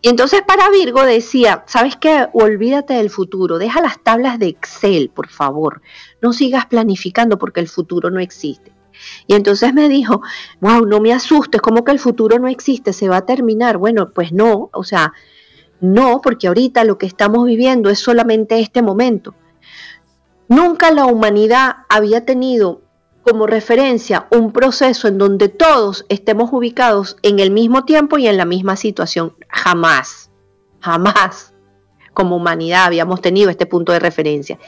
[0.00, 2.28] Y entonces para Virgo decía, ¿sabes qué?
[2.32, 5.82] Olvídate del futuro, deja las tablas de Excel, por favor.
[6.20, 8.72] No sigas planificando porque el futuro no existe.
[9.26, 10.22] Y entonces me dijo,
[10.60, 13.78] wow, no me asustes, como que el futuro no existe, se va a terminar.
[13.78, 15.12] Bueno, pues no, o sea,
[15.80, 19.34] no, porque ahorita lo que estamos viviendo es solamente este momento.
[20.52, 22.82] Nunca la humanidad había tenido
[23.22, 28.36] como referencia un proceso en donde todos estemos ubicados en el mismo tiempo y en
[28.36, 29.34] la misma situación.
[29.48, 30.30] Jamás,
[30.80, 31.54] jamás
[32.12, 34.58] como humanidad habíamos tenido este punto de referencia.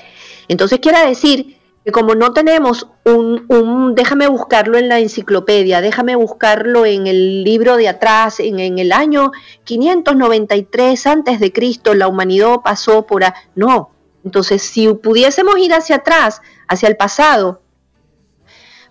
[0.49, 6.87] Entonces quiere decir que como no tenemos un, déjame buscarlo en la enciclopedia, déjame buscarlo
[6.87, 9.33] en el libro de atrás, en, el año
[9.65, 13.23] 593 antes de Cristo, la humanidad pasó por...
[13.55, 13.94] No,
[14.25, 17.63] entonces si pudiésemos ir hacia atrás, hacia el pasado,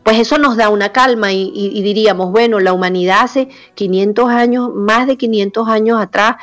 [0.03, 4.69] pues eso nos da una calma y, y diríamos, bueno, la humanidad hace 500 años,
[4.73, 6.35] más de 500 años atrás,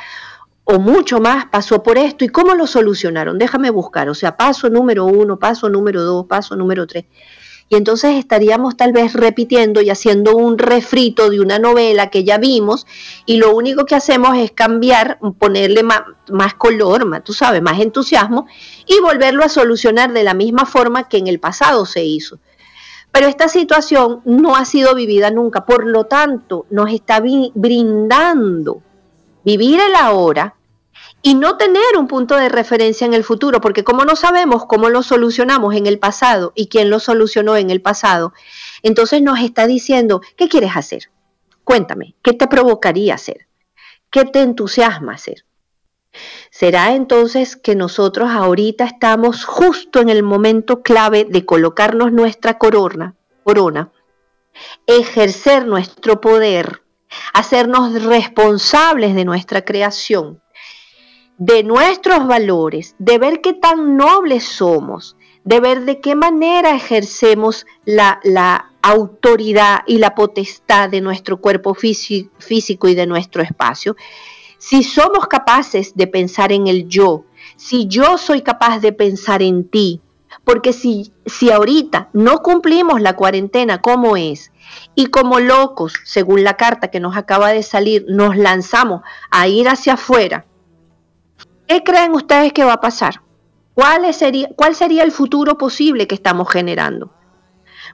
[0.63, 3.37] o mucho más pasó por esto y cómo lo solucionaron.
[3.37, 7.05] Déjame buscar, o sea, paso número uno, paso número dos, paso número tres.
[7.71, 12.37] Y entonces estaríamos tal vez repitiendo y haciendo un refrito de una novela que ya
[12.37, 12.85] vimos
[13.25, 18.45] y lo único que hacemos es cambiar, ponerle más, color, más, tú sabes, más entusiasmo
[18.85, 22.39] y volverlo a solucionar de la misma forma que en el pasado se hizo.
[23.09, 28.81] Pero esta situación no ha sido vivida nunca, por lo tanto nos está brindando
[29.45, 30.55] vivir el ahora
[31.21, 34.89] y no tener un punto de referencia en el futuro, porque como no sabemos cómo
[34.89, 38.33] lo solucionamos en el pasado y quién lo solucionó en el pasado,
[38.81, 41.11] entonces nos está diciendo, ¿qué quieres hacer?
[41.63, 43.47] Cuéntame, ¿qué te provocaría hacer?
[44.09, 45.45] ¿Qué te entusiasma hacer?
[46.49, 53.15] ¿Será entonces que nosotros ahorita estamos justo en el momento clave de colocarnos nuestra corona,
[53.43, 53.91] corona,
[54.85, 56.81] ejercer nuestro poder,
[57.33, 60.41] hacernos responsables de nuestra creación,
[61.41, 67.65] de nuestros valores, de ver qué tan nobles somos, de ver de qué manera ejercemos
[67.83, 73.95] la, autoridad y la potestad de nuestro cuerpo físico y de nuestro espacio.
[74.59, 77.25] Si somos capaces de pensar en el yo,
[77.55, 79.99] si yo soy capaz de pensar en ti,
[80.43, 84.51] porque si, si ahorita no cumplimos la cuarentena como es,
[84.93, 89.67] y como locos, según la carta que nos acaba de salir, nos lanzamos a ir
[89.67, 90.45] hacia afuera,
[91.71, 93.21] ¿Qué creen ustedes que va a pasar?
[93.73, 97.13] ¿Cuál sería, ¿Cuál sería el futuro posible que estamos generando?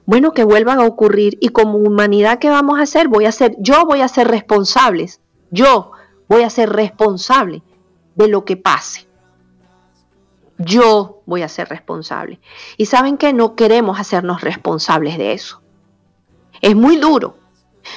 [0.04, 3.06] Bueno, que vuelvan a ocurrir y como humanidad, ¿qué vamos a hacer?
[3.06, 5.20] Voy a ser, yo voy a ser responsables,
[5.52, 5.92] yo
[6.28, 7.62] voy a ser responsable
[8.16, 9.06] de lo que pase.
[10.58, 12.40] Yo voy a ser responsable.
[12.78, 15.62] Y saben que no queremos hacernos responsables de eso.
[16.62, 17.36] Es muy duro,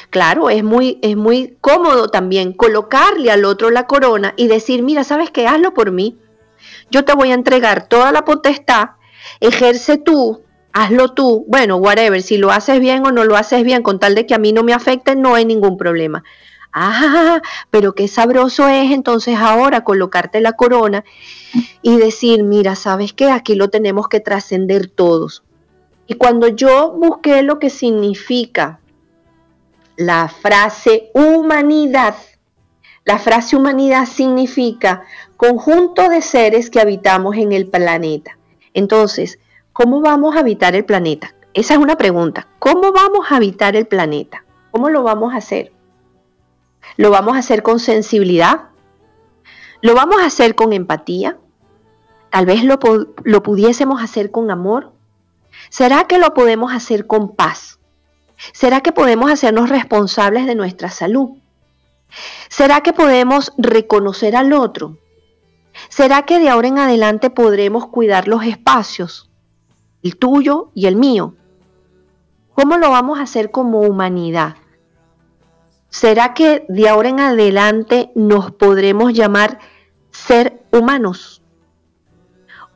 [0.10, 5.04] Claro, es muy, es muy cómodo también colocarle al otro la corona y decir, mira,
[5.04, 5.48] ¿sabes qué?
[5.48, 6.18] Hazlo por mí.
[6.90, 8.90] Yo te voy a entregar toda la potestad,
[9.40, 11.46] ejerce tú, hazlo tú.
[11.48, 14.34] Bueno, whatever, si lo haces bien o no lo haces bien, con tal de que
[14.34, 16.24] a mí no me afecte, no hay ningún problema.
[16.74, 21.04] Ah, pero qué sabroso es entonces ahora colocarte la corona
[21.82, 23.30] y decir, mira, ¿sabes qué?
[23.30, 25.44] Aquí lo tenemos que trascender todos.
[26.08, 28.81] Y cuando yo busqué lo que significa
[30.06, 32.16] la frase humanidad.
[33.06, 35.04] La frase humanidad significa
[35.38, 38.38] conjunto de seres que habitamos en el planeta.
[38.74, 39.38] Entonces,
[39.74, 41.36] ¿cómo vamos a habitar el planeta?
[41.54, 42.48] Esa es una pregunta.
[42.58, 44.44] ¿Cómo vamos a habitar el planeta?
[44.72, 45.72] ¿Cómo lo vamos a hacer?
[46.98, 48.70] ¿Lo vamos a hacer con sensibilidad?
[49.82, 51.38] ¿Lo vamos a hacer con empatía?
[52.32, 52.80] Tal vez lo,
[53.24, 54.94] lo pudiésemos hacer con amor.
[55.70, 57.71] ¿Será que lo podemos hacer con paz?
[58.54, 61.32] ¿Será que podemos hacernos responsables de nuestra salud?
[62.50, 64.98] ¿Será que podemos reconocer al otro?
[65.90, 69.30] ¿Será que de ahora en adelante podremos cuidar los espacios,
[70.04, 71.36] el tuyo y el mío?
[72.54, 74.56] ¿Cómo lo vamos a hacer como humanidad?
[75.90, 79.60] ¿Será que de ahora en adelante nos podremos llamar
[80.12, 81.42] ser humanos?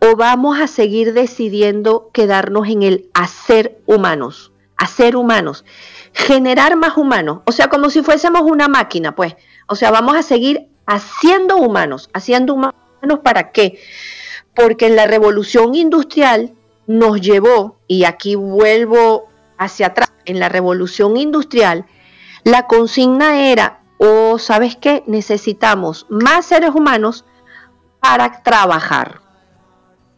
[0.01, 4.51] ¿O vamos a seguir decidiendo quedarnos en el hacer humanos?
[4.77, 5.65] Hacer humanos.
[6.13, 7.41] Generar más humanos.
[7.45, 9.35] O sea, como si fuésemos una máquina, pues.
[9.67, 12.09] O sea, vamos a seguir haciendo humanos.
[12.13, 13.79] ¿Haciendo humanos para qué?
[14.55, 16.53] Porque en la revolución industrial
[16.87, 21.85] nos llevó, y aquí vuelvo hacia atrás, en la revolución industrial,
[22.43, 27.25] la consigna era, o oh, sabes qué, necesitamos más seres humanos
[27.99, 29.21] para trabajar.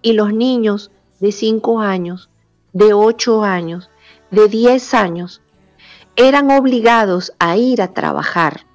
[0.01, 2.29] Y los niños de 5 años,
[2.73, 3.89] de 8 años,
[4.31, 5.41] de 10 años,
[6.15, 8.65] eran obligados a ir a trabajar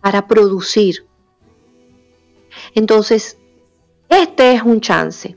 [0.00, 1.06] para producir.
[2.74, 3.38] Entonces,
[4.08, 5.36] este es un chance.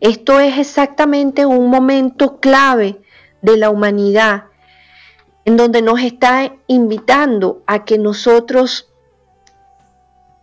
[0.00, 3.00] Esto es exactamente un momento clave
[3.42, 4.44] de la humanidad
[5.44, 8.90] en donde nos está invitando a que nosotros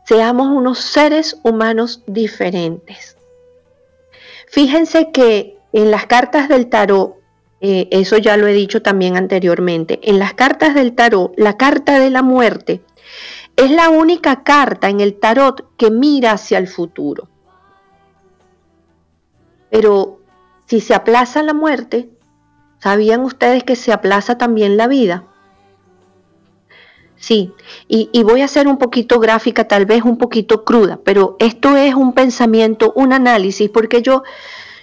[0.06, 3.18] seamos unos seres humanos diferentes.
[4.48, 7.16] Fíjense que en las cartas del tarot,
[7.62, 12.00] eh, eso ya lo he dicho también anteriormente, en las cartas del tarot, la carta
[12.00, 12.82] de la muerte
[13.56, 17.28] es la única carta en el tarot que mira hacia el futuro.
[19.70, 20.20] Pero
[20.68, 22.10] si se aplaza la muerte,
[22.82, 25.24] ¿Sabían ustedes que se aplaza también la vida?
[27.16, 27.54] Sí,
[27.88, 31.94] y, voy a ser un poquito gráfica, tal vez un poquito cruda, pero esto es
[31.94, 34.24] un pensamiento, un análisis, porque yo,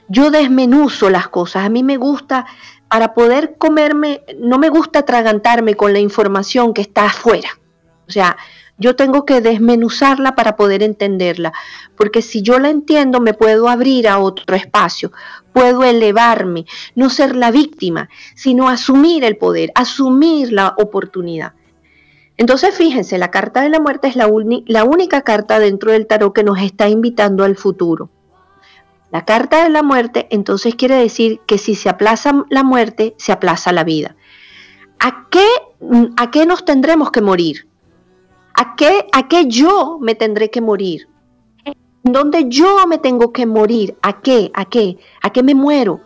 [0.09, 1.65] yo desmenuzo las cosas.
[1.65, 2.47] A mí me gusta,
[2.89, 7.51] para poder comerme, no me gusta atragantarme con la información que está afuera.
[8.07, 8.37] O sea,
[8.79, 11.53] yo tengo que desmenuzarla para poder entenderla,
[11.97, 15.13] porque si yo la entiendo me puedo abrir a otro espacio,
[15.53, 21.55] puedo elevarme, no ser la víctima, sino asumir el poder, asumir la oportunidad.
[22.37, 24.31] Entonces fíjense, la carta de la muerte es la,
[24.67, 28.11] la única carta dentro del tarot que nos está invitando al futuro.
[29.11, 33.33] La carta de la muerte entonces quiere decir que si se aplaza la muerte, se
[33.33, 34.17] aplaza la vida.
[34.99, 35.47] ¿A qué,
[36.17, 37.69] a qué nos tendremos que morir?
[38.55, 41.09] ¿A qué, ¿A qué yo me tendré que morir?
[41.65, 43.97] ¿En dónde yo me tengo que morir?
[44.03, 44.51] ¿A qué?
[44.55, 44.99] ¿A qué?
[45.23, 46.01] ¿A qué me muero?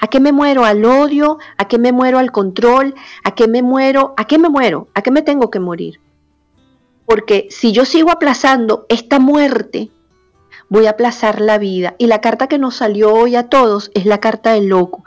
[0.00, 0.64] ¿A qué me muero?
[0.64, 1.38] ¿Al odio?
[1.58, 2.94] ¿A qué me muero al control?
[3.24, 4.14] ¿A qué me muero?
[4.16, 4.88] ¿A qué me muero?
[4.94, 6.00] ¿A qué me tengo que morir?
[7.06, 9.90] Porque si yo sigo aplazando esta muerte,
[10.68, 11.94] voy a aplazar la vida.
[11.98, 15.04] Y la carta que nos salió hoy a todos es la carta del loco.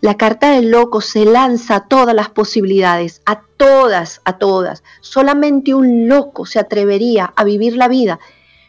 [0.00, 4.82] La carta del loco se lanza a todas las posibilidades, a todas, a todas.
[5.00, 8.18] Solamente un loco se atrevería a vivir la vida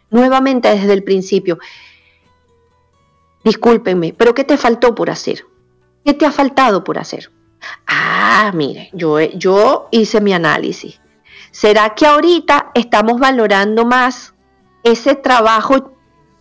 [0.09, 1.59] nuevamente desde el principio.
[3.43, 5.45] Discúlpenme, pero ¿qué te faltó por hacer?
[6.05, 7.31] ¿Qué te ha faltado por hacer?
[7.85, 11.01] Ah, mire, yo, yo hice mi análisis.
[11.51, 14.33] ¿Será que ahorita estamos valorando más
[14.83, 15.96] ese trabajo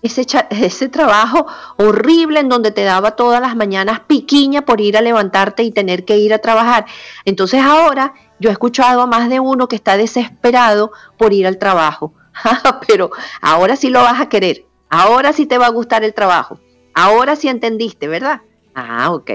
[0.06, 1.46] ese, trabajo
[1.76, 6.04] horrible en donde te daba todas las mañanas piquiña por ir a levantarte y tener
[6.04, 6.86] que ir a trabajar.
[7.24, 11.58] Entonces ahora yo he escuchado a más de uno que está desesperado por ir al
[11.58, 12.14] trabajo.
[12.86, 14.64] Pero ahora sí lo vas a querer.
[14.88, 16.60] Ahora sí te va a gustar el trabajo.
[16.94, 18.40] Ahora sí entendiste, ¿verdad?
[18.74, 19.30] Ah, ok.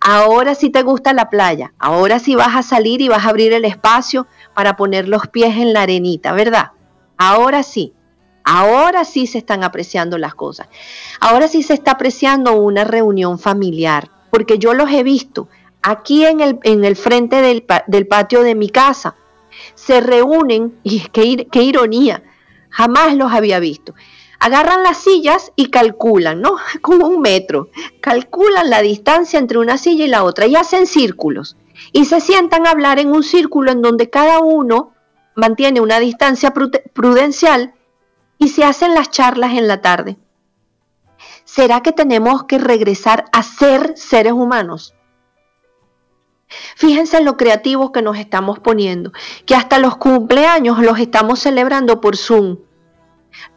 [0.00, 1.72] Ahora sí te gusta la playa.
[1.78, 5.56] Ahora sí vas a salir y vas a abrir el espacio para poner los pies
[5.56, 6.72] en la arenita, ¿verdad?
[7.16, 7.92] Ahora sí.
[8.50, 10.68] Ahora sí se están apreciando las cosas.
[11.20, 15.48] Ahora sí se está apreciando una reunión familiar, porque yo los he visto
[15.82, 19.16] aquí en el, en el frente del, patio de mi casa.
[19.74, 22.22] Se reúnen, y qué, qué ironía,
[22.70, 23.94] jamás los había visto.
[24.38, 26.56] Agarran las sillas y calculan, ¿no?
[26.80, 27.68] Como un metro.
[28.00, 31.58] Calculan la distancia entre una silla y la otra y hacen círculos.
[31.92, 34.94] Y se sientan a hablar en un círculo en donde cada uno
[35.34, 36.54] mantiene una distancia
[36.94, 37.74] prudencial
[38.38, 40.16] y se hacen las charlas en la tarde.
[41.44, 44.94] ¿Será que tenemos que regresar a ser seres humanos?
[46.76, 49.12] Fíjense en lo creativos que nos estamos poniendo,
[49.44, 52.58] que hasta los cumpleaños los estamos celebrando por Zoom.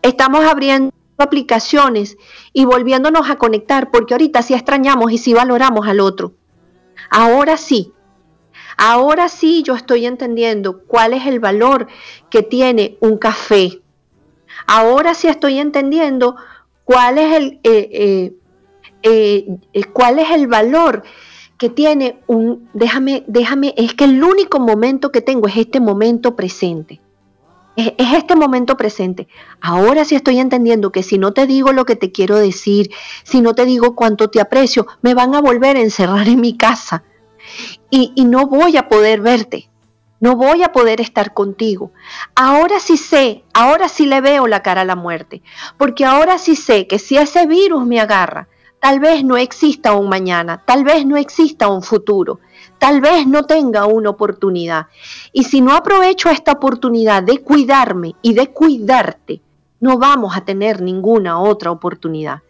[0.02, 2.18] Estamos abriendo aplicaciones
[2.52, 6.34] y volviéndonos a conectar, porque ahorita sí extrañamos y sí valoramos al otro.
[7.10, 7.94] Ahora sí,
[8.78, 11.88] ahora sí yo estoy entendiendo cuál es el valor
[12.30, 13.81] que tiene un café,
[14.68, 16.36] Ahora sí estoy entendiendo
[16.86, 18.34] cuál es el, eh,
[19.04, 21.04] eh, eh, cuál es el valor
[21.58, 26.36] que tiene un, déjame, déjame, es que el único momento que tengo es este momento
[26.36, 27.02] presente.
[27.76, 29.28] Es, es, este momento presente.
[29.62, 32.92] Ahora sí estoy entendiendo que si no te digo lo que te quiero decir,
[33.24, 36.58] si no te digo cuánto te aprecio, me van a volver a encerrar en mi
[36.58, 37.04] casa
[37.90, 39.72] y no voy a poder verte.
[40.22, 41.92] No voy a poder estar contigo.
[42.36, 45.42] Ahora sí sé, ahora sí le veo la cara a la muerte,
[45.78, 48.48] porque ahora sí sé que si ese virus me agarra,
[48.80, 52.40] tal vez no exista un mañana, tal vez no exista un futuro,
[52.78, 54.88] tal vez no tenga una oportunidad.
[55.34, 59.42] Y si no aprovecho esta oportunidad de cuidarme y de cuidarte,
[59.80, 62.42] no vamos a tener ninguna otra oportunidad.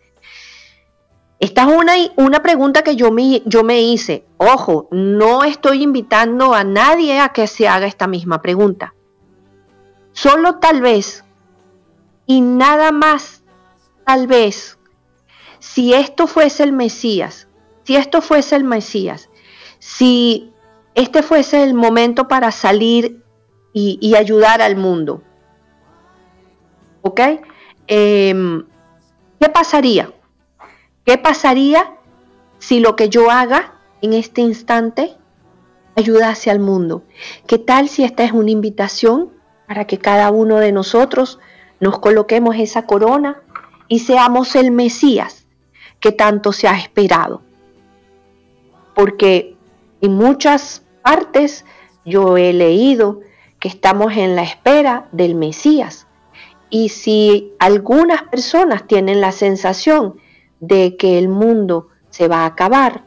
[1.41, 4.27] Esta es una, una pregunta que yo me, yo me hice.
[4.37, 8.93] Ojo, no estoy invitando a nadie a que se haga esta misma pregunta.
[10.11, 11.25] Solo tal vez,
[12.27, 13.43] y nada más
[14.05, 14.77] tal vez,
[15.57, 17.47] si esto fuese el Mesías,
[17.85, 19.31] si esto fuese el Mesías,
[19.79, 20.53] si
[20.93, 23.23] este fuese el momento para salir
[23.73, 25.23] y, ayudar al mundo,
[27.01, 27.19] ¿ok?
[27.87, 28.63] Em,
[29.39, 30.13] ¿Qué pasaría?
[31.05, 31.95] ¿Qué pasaría
[32.59, 35.15] si lo que yo haga en este instante
[35.95, 37.03] ayudase al mundo?
[37.47, 39.31] ¿Qué tal si esta es una invitación
[39.67, 41.39] para que cada uno de nosotros
[41.79, 43.41] nos coloquemos esa corona
[43.87, 45.47] y seamos el Mesías
[45.99, 47.41] que tanto se ha esperado?
[48.93, 49.57] Porque
[50.01, 51.65] en muchas partes
[52.05, 53.21] yo he leído
[53.59, 56.05] que estamos en la espera del Mesías.
[56.69, 60.20] Y si algunas personas tienen la sensación
[60.61, 63.03] de que el mundo se va a acabar,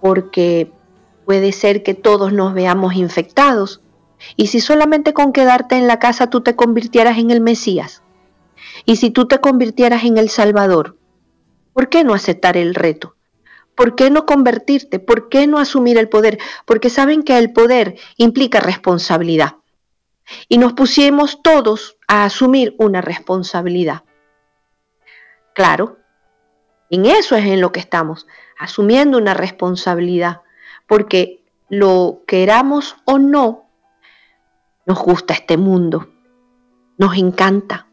[0.00, 0.70] porque
[1.24, 3.82] puede ser que todos nos veamos infectados.
[4.36, 8.02] Y si solamente con quedarte en la casa tú te convirtieras en el Mesías,
[8.84, 10.96] y si tú te convirtieras en el Salvador,
[11.72, 13.16] ¿por qué no aceptar el reto?
[13.74, 14.98] ¿Por qué no convertirte?
[14.98, 16.38] ¿Por qué no asumir el poder?
[16.66, 19.56] Porque saben que el poder implica responsabilidad.
[20.48, 24.02] Y nos pusimos todos a asumir una responsabilidad.
[25.54, 25.98] Claro,
[26.90, 28.26] en eso es en lo que estamos,
[28.58, 30.42] asumiendo una responsabilidad,
[30.86, 33.66] porque lo queramos o no,
[34.86, 36.08] nos gusta este mundo,
[36.96, 37.86] nos encanta.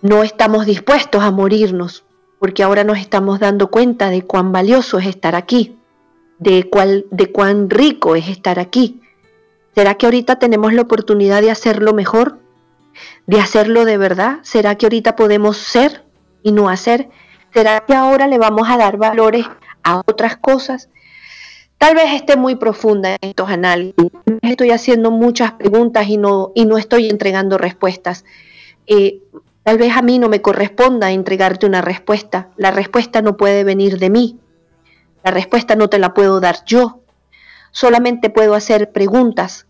[0.00, 2.04] No estamos dispuestos a morirnos,
[2.38, 5.76] porque ahora nos estamos dando cuenta de cuán valioso es estar aquí,
[6.38, 9.00] de, cuál, de cuán rico es estar aquí.
[9.74, 12.38] ¿Será que ahorita tenemos la oportunidad de hacerlo mejor?
[13.26, 14.38] ¿De hacerlo de verdad?
[14.42, 16.04] ¿Será que ahorita podemos ser
[16.42, 17.10] y no hacer?
[17.58, 19.44] ¿Será que ahora le vamos a dar valores
[19.82, 20.90] a otras cosas?
[21.76, 24.12] Tal vez esté muy profunda en estos análisis.
[24.42, 28.24] Estoy haciendo muchas preguntas y no, y no estoy entregando respuestas.
[28.86, 29.22] Eh,
[29.64, 32.50] tal vez a mí no me corresponda entregarte una respuesta.
[32.56, 34.38] La respuesta no puede venir de mí.
[35.24, 37.00] La respuesta no te la puedo dar yo.
[37.72, 39.66] Solamente puedo hacer preguntas.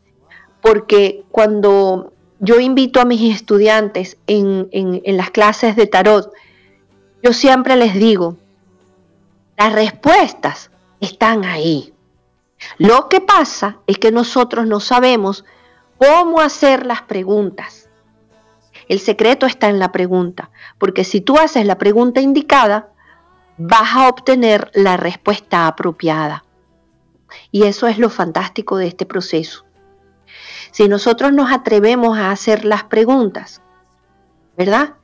[0.61, 6.31] Porque cuando yo invito a mis estudiantes en, en las clases de tarot,
[7.23, 8.37] yo siempre les digo,
[9.57, 11.93] las respuestas están ahí.
[12.79, 15.45] Lo que pasa es que nosotros no sabemos
[15.99, 17.89] cómo hacer las preguntas.
[18.89, 22.89] El secreto está en la pregunta, porque si tú haces la pregunta indicada,
[23.59, 26.45] vas a obtener la respuesta apropiada.
[27.51, 29.65] Y eso es lo fantástico de este proceso.
[30.71, 33.61] Si nosotros nos atrevemos a hacer las preguntas,
[34.57, 34.95] ¿verdad?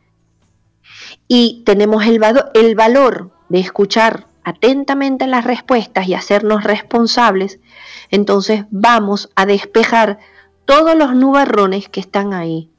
[1.28, 2.20] Y tenemos el,
[2.54, 7.60] el valor de escuchar atentamente las respuestas y hacernos responsables,
[8.10, 10.18] entonces vamos a despejar
[10.66, 12.70] todos los nubarrones que están ahí.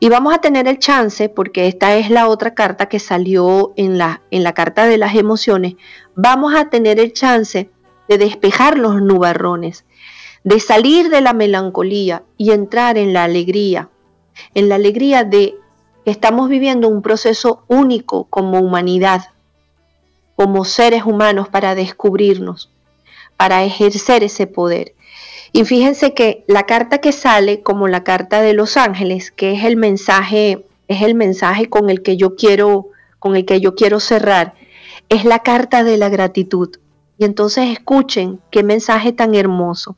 [0.00, 3.98] Y vamos a tener el chance, porque esta es la otra carta que salió en
[3.98, 5.74] la, en la carta de las emociones,
[6.14, 7.70] vamos a tener el chance
[8.08, 9.84] de despejar los nubarrones,
[10.42, 13.88] de salir de la melancolía y entrar en la alegría,
[14.54, 15.54] en la alegría de
[16.04, 19.22] estamos viviendo un proceso único como humanidad,
[20.36, 22.70] como seres humanos para descubrirnos,
[23.36, 24.94] para ejercer ese poder.
[25.52, 29.64] Y fíjense que la carta que sale como la carta de los ángeles, que es
[29.64, 32.88] el mensaje, es el mensaje con el que yo quiero,
[33.20, 34.54] con el que yo quiero cerrar,
[35.08, 36.70] es la carta de la gratitud.
[37.18, 39.96] Y entonces escuchen qué mensaje tan hermoso.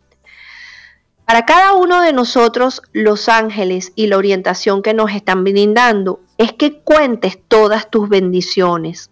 [1.27, 6.53] Para cada uno de nosotros, los ángeles y la orientación que nos están brindando es
[6.53, 9.11] que cuentes todas tus bendiciones.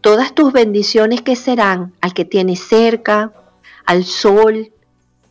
[0.00, 3.32] Todas tus bendiciones que serán al que tienes cerca,
[3.84, 4.72] al sol,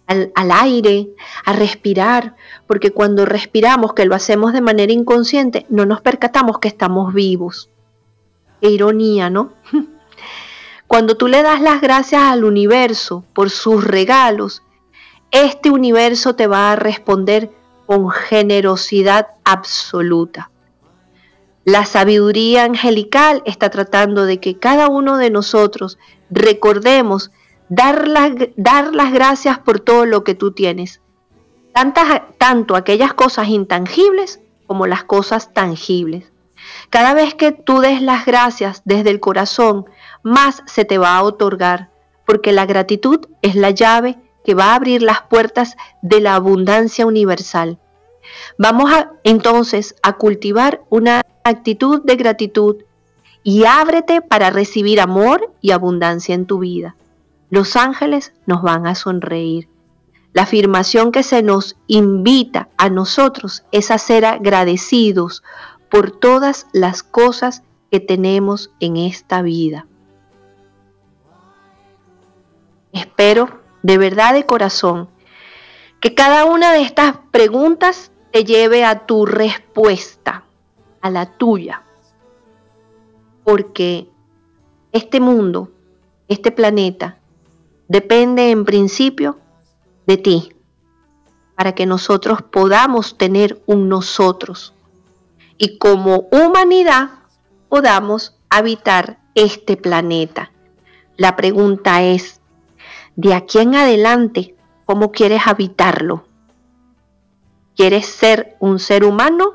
[0.07, 1.07] al, aire,
[1.45, 2.35] a respirar,
[2.67, 7.69] porque cuando respiramos, que lo hacemos de manera inconsciente, no nos percatamos que estamos vivos.
[8.59, 9.53] Qué ironía, ¿no?
[10.87, 14.63] Cuando tú le das las gracias al universo por sus regalos,
[15.31, 17.51] este universo te va a responder
[17.85, 20.51] con generosidad absoluta.
[21.63, 25.97] La sabiduría angelical está tratando de que cada uno de nosotros
[26.29, 27.31] recordemos
[27.69, 31.01] dar las, dar las gracias por todo lo que tú tienes.
[31.73, 36.31] Tantas, tanto aquellas cosas intangibles como las cosas tangibles.
[36.89, 39.85] Cada vez que tú des las gracias desde el corazón,
[40.23, 41.89] más se te va a otorgar,
[42.25, 47.05] porque la gratitud es la llave que va a abrir las puertas de la abundancia
[47.05, 47.79] universal.
[48.57, 52.77] Vamos a, entonces a cultivar una actitud de gratitud
[53.43, 56.95] y ábrete para recibir amor y abundancia en tu vida.
[57.49, 59.67] Los ángeles nos van a sonreír.
[60.33, 65.43] La afirmación que se nos invita a nosotros es a ser agradecidos
[65.89, 69.85] por todas las cosas que tenemos en esta vida.
[72.93, 75.09] Espero de verdad de corazón
[75.99, 80.45] que cada una de estas preguntas te lleve a tu respuesta,
[81.01, 81.83] a la tuya.
[83.43, 84.07] Porque
[84.91, 85.71] este mundo,
[86.27, 87.17] este planeta,
[87.87, 89.37] depende en principio
[90.07, 90.53] de ti,
[91.55, 94.73] para que nosotros podamos tener un nosotros
[95.59, 97.11] y como humanidad
[97.69, 100.51] podamos habitar este planeta.
[101.17, 102.40] La pregunta es,
[103.15, 104.55] de aquí en adelante,
[104.85, 106.25] ¿cómo quieres habitarlo?
[107.75, 109.53] ¿Quieres ser un ser humano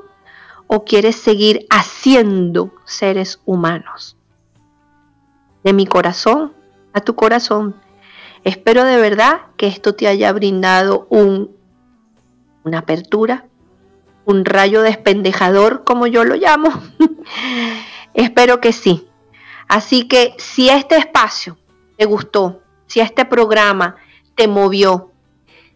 [0.66, 4.16] o quieres seguir haciendo seres humanos?
[5.64, 6.52] De mi corazón
[6.92, 7.76] a tu corazón,
[8.44, 11.54] espero de verdad que esto te haya brindado un,
[12.64, 13.46] una apertura,
[14.24, 16.70] un rayo despendejador, como yo lo llamo.
[18.14, 19.08] espero que sí.
[19.68, 21.58] Así que si este espacio
[21.96, 23.96] te gustó, si este programa
[24.34, 25.10] te movió,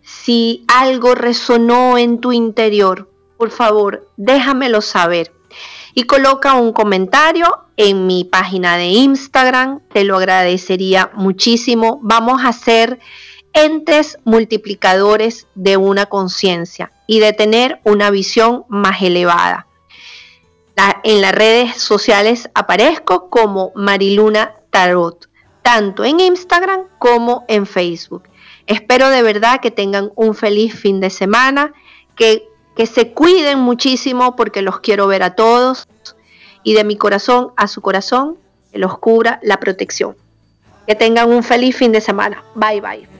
[0.03, 5.33] si algo resonó en tu interior, por favor, déjamelo saber.
[5.95, 11.99] Y coloca un comentario en mi página de Instagram, te lo agradecería muchísimo.
[12.03, 12.99] Vamos a ser
[13.53, 19.67] entes multiplicadores de una conciencia y de tener una visión más elevada.
[21.03, 25.30] en las redes sociales aparezco como Mariluna Tarot
[25.63, 28.25] tanto en Instagram como en Facebook.
[28.67, 31.73] Espero de verdad que tengan un feliz fin de semana,
[32.17, 35.89] que, que se cuiden muchísimo porque los quiero ver a todos
[36.63, 38.39] y de mi corazón a su corazón,
[38.73, 40.17] que los cubra la protección.
[40.87, 42.43] Que tengan un feliz fin de semana.
[42.55, 43.20] Bye bye.